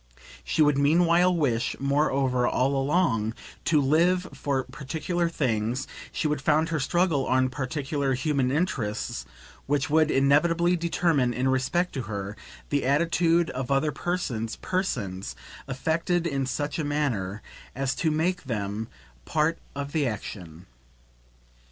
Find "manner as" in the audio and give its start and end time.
16.83-17.93